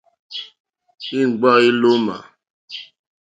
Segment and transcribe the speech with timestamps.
[1.19, 2.15] Íŋɡbâ ílómà.